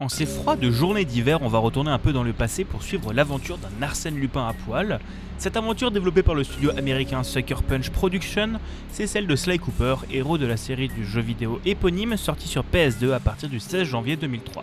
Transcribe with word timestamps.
En 0.00 0.08
ces 0.08 0.26
froides 0.26 0.64
journées 0.70 1.04
d'hiver, 1.04 1.42
on 1.42 1.48
va 1.48 1.58
retourner 1.58 1.90
un 1.90 1.98
peu 1.98 2.12
dans 2.12 2.22
le 2.22 2.32
passé 2.32 2.62
pour 2.62 2.84
suivre 2.84 3.12
l'aventure 3.12 3.58
d'un 3.58 3.82
Arsène 3.84 4.14
Lupin 4.14 4.46
à 4.46 4.52
poil. 4.52 5.00
Cette 5.38 5.56
aventure 5.56 5.90
développée 5.90 6.22
par 6.22 6.36
le 6.36 6.44
studio 6.44 6.70
américain 6.78 7.24
Sucker 7.24 7.56
Punch 7.66 7.90
Production, 7.90 8.60
c'est 8.92 9.08
celle 9.08 9.26
de 9.26 9.34
Sly 9.34 9.58
Cooper, 9.58 9.96
héros 10.12 10.38
de 10.38 10.46
la 10.46 10.56
série 10.56 10.86
du 10.86 11.04
jeu 11.04 11.20
vidéo 11.20 11.60
éponyme 11.64 12.16
sorti 12.16 12.46
sur 12.46 12.62
PS2 12.72 13.10
à 13.10 13.18
partir 13.18 13.48
du 13.48 13.58
16 13.58 13.88
janvier 13.88 14.14
2003. 14.14 14.62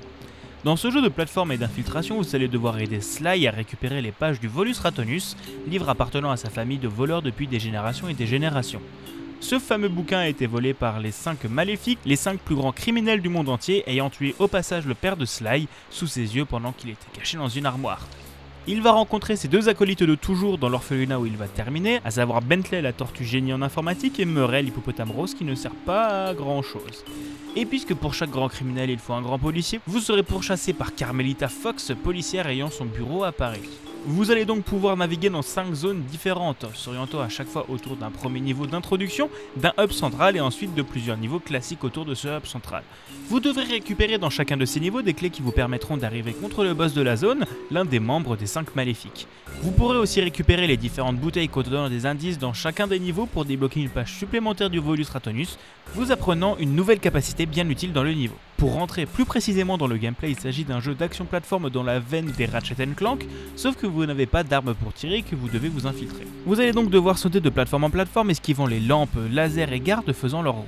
Dans 0.64 0.78
ce 0.78 0.90
jeu 0.90 1.02
de 1.02 1.10
plateforme 1.10 1.52
et 1.52 1.58
d'infiltration, 1.58 2.16
vous 2.16 2.34
allez 2.34 2.48
devoir 2.48 2.80
aider 2.80 3.02
Sly 3.02 3.46
à 3.46 3.52
récupérer 3.52 4.02
les 4.02 4.14
pages 4.14 4.40
du 4.40 4.48
Volus 4.48 4.80
Ratonus, 4.80 5.36
livre 5.68 5.90
appartenant 5.90 6.32
à 6.32 6.38
sa 6.38 6.50
famille 6.50 6.80
de 6.80 6.88
voleurs 6.88 7.22
depuis 7.22 7.48
des 7.48 7.60
générations 7.60 8.08
et 8.08 8.14
des 8.14 8.26
générations. 8.26 8.82
Ce 9.48 9.60
fameux 9.60 9.90
bouquin 9.90 10.18
a 10.18 10.28
été 10.28 10.48
volé 10.48 10.74
par 10.74 11.00
les 11.00 11.12
5 11.12 11.44
maléfiques, 11.44 12.00
les 12.04 12.16
5 12.16 12.40
plus 12.40 12.56
grands 12.56 12.72
criminels 12.72 13.22
du 13.22 13.30
monde 13.30 13.48
entier, 13.48 13.84
ayant 13.86 14.10
tué 14.10 14.34
au 14.40 14.48
passage 14.48 14.88
le 14.88 14.96
père 14.96 15.18
de 15.18 15.26
Sly 15.26 15.68
sous 15.92 16.08
ses 16.08 16.36
yeux 16.36 16.46
pendant 16.46 16.72
qu'il 16.72 16.90
était 16.90 17.06
caché 17.14 17.38
dans 17.38 17.48
une 17.48 17.68
armoire. 17.68 18.08
Il 18.66 18.82
va 18.82 18.92
rencontrer 18.92 19.36
ses 19.36 19.48
deux 19.48 19.70
acolytes 19.70 20.02
de 20.02 20.16
toujours 20.16 20.58
dans 20.58 20.68
l'orphelinat 20.68 21.20
où 21.20 21.28
il 21.28 21.38
va 21.38 21.48
terminer, 21.48 22.00
à 22.04 22.10
savoir 22.10 22.42
Bentley 22.42 22.82
la 22.82 22.92
tortue 22.92 23.24
génie 23.24 23.54
en 23.54 23.62
informatique 23.62 24.20
et 24.20 24.26
Murray 24.26 24.64
l'hippopotame 24.64 25.12
rose 25.12 25.36
qui 25.36 25.44
ne 25.44 25.54
sert 25.54 25.76
pas 25.76 26.30
à 26.30 26.34
grand 26.34 26.64
chose. 26.64 27.06
Et 27.56 27.68
puisque 27.68 27.94
pour 27.94 28.16
chaque 28.16 28.32
grand 28.32 28.50
criminel 28.50 28.90
il 28.90 28.98
faut 28.98 29.14
un 29.14 29.22
grand 29.22 29.38
policier, 29.38 29.80
vous 29.86 30.00
serez 30.00 30.24
pourchassé 30.24 30.74
par 30.74 30.96
Carmelita 30.96 31.50
Fox, 31.50 31.92
policière 32.04 32.48
ayant 32.48 32.72
son 32.72 32.86
bureau 32.86 33.24
à 33.24 33.32
Paris. 33.32 33.70
Vous 34.08 34.30
allez 34.30 34.46
donc 34.46 34.64
pouvoir 34.64 34.96
naviguer 34.96 35.32
dans 35.32 35.42
5 35.42 35.74
zones 35.74 36.04
différentes, 36.04 36.68
s'orientant 36.76 37.22
à 37.22 37.30
chaque 37.30 37.48
fois 37.48 37.66
autour 37.70 37.96
d'un 37.96 38.12
premier 38.12 38.40
niveau 38.40 38.68
d'introduction, 38.68 39.32
d'un 39.56 39.74
hub 39.80 39.92
central 39.92 40.38
et 40.38 40.40
ensuite 40.40 40.76
de 40.76 40.84
plusieurs 40.84 41.18
niveaux 41.18 41.40
classiques 41.40 41.84
autour 41.84 42.06
de 42.06 42.14
ce 42.14 42.28
hub 42.28 42.46
central. 42.46 42.84
Vous 43.30 43.40
devrez 43.40 43.64
récupérer 43.64 44.20
dans 44.20 44.30
chacun 44.30 44.58
de 44.58 44.66
ces 44.66 44.80
niveaux 44.80 45.02
des 45.02 45.16
clés 45.16 45.32
qui 45.32 45.42
vous 45.42 45.52
permettront 45.52 45.98
d'arriver 45.98 46.34
contre 46.34 46.64
le 46.64 46.76
boss 46.76 46.94
de 46.94 47.02
la 47.02 47.16
zone, 47.16 47.46
l'un 47.72 47.84
des 47.84 48.00
membres 48.00 48.38
des 48.38 48.46
5 48.46 48.76
maléfiques. 48.76 49.28
Vous 49.64 49.72
pourrez 49.72 49.98
aussi 49.98 50.22
récupérer 50.22 50.68
les 50.68 50.78
différentes 50.78 51.18
bouteilles 51.18 51.50
contenant 51.50 51.90
des 51.90 52.06
indices 52.06 52.38
dans 52.38 52.54
chacun 52.54 52.86
des 52.86 53.00
niveaux 53.00 53.26
pour 53.26 53.44
débloquer 53.44 53.82
une 53.82 53.90
page 53.90 54.14
supplémentaire 54.14 54.70
du 54.70 54.78
Volus 54.78 55.08
Ratonus, 55.12 55.58
vous 55.96 56.12
apprenant 56.12 56.58
une 56.58 56.76
nouvelle 56.76 57.00
capacité 57.00 57.48
bien 57.48 57.68
utile 57.68 57.92
dans 57.92 58.04
le 58.04 58.14
niveau. 58.14 58.36
Pour 58.58 58.74
rentrer 58.74 59.06
plus 59.06 59.26
précisément 59.26 59.78
dans 59.78 59.88
le 59.88 59.98
gameplay, 59.98 60.32
il 60.32 60.40
s'agit 60.40 60.64
d'un 60.64 60.80
jeu 60.80 60.96
d'action 60.96 61.26
plateforme 61.26 61.70
dans 61.70 61.84
la 61.84 62.00
veine 62.00 62.32
des 62.38 62.46
Ratchet 62.46 62.76
Clank, 62.96 63.26
sauf 63.58 63.76
que 63.76 63.86
vous 63.86 64.06
n'avez 64.06 64.28
pas 64.28 64.46
d'armes 64.46 64.74
pour 64.76 64.94
tirer 64.94 65.24
que 65.24 65.36
vous 65.36 65.50
devez 65.50 65.68
vous 65.68 65.88
infiltrer. 65.88 66.26
Vous 66.46 66.62
allez 66.62 66.72
donc 66.72 66.90
devoir 66.90 67.18
sauter 67.18 67.42
de 67.42 67.50
plateforme 67.50 67.84
en 67.84 67.90
plateforme 67.90 68.30
esquivant 68.30 68.66
les 68.66 68.80
lampes, 68.80 69.18
lasers 69.30 69.74
et 69.74 69.80
gardes 69.82 70.14
faisant 70.14 70.42
leur 70.42 70.56
ronde. 70.56 70.66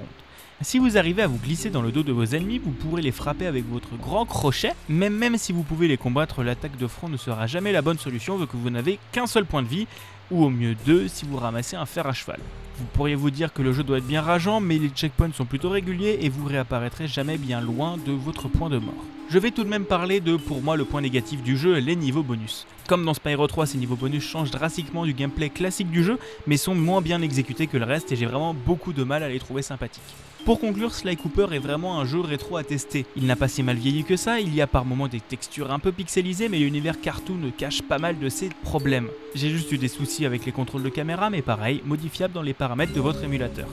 Si 0.62 0.80
vous 0.80 0.98
arrivez 0.98 1.22
à 1.22 1.28
vous 1.28 1.38
glisser 1.38 1.70
dans 1.70 1.82
le 1.82 1.92
dos 1.92 2.04
de 2.04 2.12
vos 2.12 2.26
ennemis, 2.26 2.58
vous 2.58 2.72
pourrez 2.72 3.02
les 3.02 3.12
frapper 3.12 3.46
avec 3.46 3.64
votre 3.70 3.96
grand 3.96 4.26
crochet, 4.26 4.74
même 4.90 5.16
même 5.16 5.38
si 5.38 5.54
vous 5.54 5.64
pouvez 5.64 5.88
les 5.88 5.98
combattre, 5.98 6.44
l'attaque 6.44 6.78
de 6.78 6.88
front 6.88 7.08
ne 7.08 7.18
sera 7.18 7.48
jamais 7.48 7.72
la 7.72 7.82
bonne 7.82 8.00
solution 8.00 8.38
vu 8.38 8.48
que 8.48 8.58
vous 8.58 8.70
n'avez 8.70 9.00
qu'un 9.14 9.28
seul 9.28 9.46
point 9.46 9.64
de 9.64 9.68
vie, 9.68 9.88
ou 10.30 10.44
au 10.44 10.50
mieux 10.50 10.76
deux 10.86 11.08
si 11.08 11.26
vous 11.26 11.38
ramassez 11.38 11.78
un 11.78 11.86
fer 11.86 12.06
à 12.06 12.14
cheval. 12.14 12.40
Vous 12.78 12.86
pourriez 12.94 13.16
vous 13.16 13.32
dire 13.32 13.54
que 13.54 13.64
le 13.64 13.74
jeu 13.74 13.84
doit 13.84 13.98
être 13.98 14.06
bien 14.06 14.22
rageant, 14.22 14.60
mais 14.60 14.78
les 14.78 14.90
checkpoints 14.90 15.34
sont 15.34 15.46
plutôt 15.46 15.70
réguliers 15.70 16.20
et 16.22 16.30
vous 16.30 16.46
réapparaîtrez 16.46 17.08
jamais 17.08 17.40
bien 17.40 17.60
loin 17.60 17.98
de 17.98 18.12
votre 18.12 18.48
point 18.50 18.70
de 18.70 18.78
mort. 18.78 19.04
Je 19.30 19.40
vais 19.40 19.50
tout 19.50 19.64
de 19.64 19.70
même 19.70 19.84
parler 19.84 20.20
de, 20.20 20.38
pour 20.38 20.62
moi, 20.62 20.78
le 20.78 20.86
point 20.86 21.02
négatif 21.02 21.42
du 21.42 21.58
jeu, 21.58 21.80
les 21.80 21.96
niveaux 21.96 22.22
bonus. 22.22 22.68
Comme 22.88 23.04
dans 23.04 23.16
Spyro 23.16 23.48
3, 23.48 23.66
ces 23.66 23.80
niveaux 23.80 23.96
bonus 23.96 24.24
changent 24.24 24.52
drastiquement 24.52 25.06
du 25.06 25.14
gameplay 25.14 25.50
classique 25.50 25.90
du 25.90 26.04
jeu, 26.04 26.20
mais 26.46 26.56
sont 26.56 26.76
moins 26.76 27.02
bien 27.02 27.22
exécutés 27.24 27.66
que 27.66 27.78
le 27.78 27.86
reste 27.86 28.12
et 28.12 28.16
j'ai 28.16 28.28
vraiment 28.28 28.54
beaucoup 28.54 28.94
de 28.94 29.04
mal 29.04 29.24
à 29.24 29.30
les 29.30 29.40
trouver 29.40 29.64
sympathiques. 29.64 30.16
Pour 30.48 30.62
conclure, 30.62 30.94
Sly 30.94 31.18
Cooper 31.18 31.48
est 31.52 31.60
vraiment 31.60 32.00
un 32.00 32.06
jeu 32.06 32.22
rétro 32.22 32.56
à 32.56 32.64
tester. 32.64 33.06
Il 33.18 33.26
n'a 33.26 33.36
pas 33.36 33.50
si 33.50 33.64
mal 33.64 33.76
vieilli 33.76 34.06
que 34.06 34.16
ça, 34.16 34.40
il 34.40 34.56
y 34.56 34.62
a 34.62 34.68
par 34.68 34.86
moments 34.86 35.10
des 35.10 35.20
textures 35.20 35.74
un 35.74 35.80
peu 35.80 35.92
pixelisées, 35.92 36.48
mais 36.48 36.60
l'univers 36.60 37.02
cartoon 37.02 37.52
cache 37.58 37.82
pas 37.82 37.98
mal 37.98 38.18
de 38.18 38.30
ses 38.30 38.48
problèmes. 38.64 39.10
J'ai 39.36 39.50
juste 39.50 39.70
eu 39.74 39.78
des 39.78 39.90
soucis 39.90 40.26
avec 40.26 40.46
les 40.46 40.54
contrôles 40.54 40.84
de 40.84 40.90
caméra, 40.90 41.30
mais 41.30 41.42
pareil, 41.42 41.82
modifiable 41.84 42.34
dans 42.34 42.42
les 42.42 42.54
paramètres 42.54 42.67
de 42.68 43.00
votre 43.00 43.24
émulateur. 43.24 43.68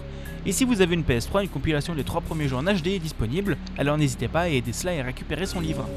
Et 0.46 0.52
si 0.52 0.64
vous 0.64 0.80
avez 0.80 0.94
une 0.94 1.02
PS3, 1.02 1.42
une 1.42 1.48
compilation 1.48 1.94
des 1.94 2.04
trois 2.04 2.20
premiers 2.20 2.48
jeux 2.48 2.56
en 2.56 2.64
HD 2.64 2.88
est 2.88 2.98
disponible, 2.98 3.56
alors 3.78 3.96
n'hésitez 3.96 4.28
pas 4.28 4.42
à 4.42 4.48
aider 4.48 4.72
Sly 4.72 5.00
à 5.00 5.04
récupérer 5.04 5.46
son 5.46 5.60
livre. 5.60 5.88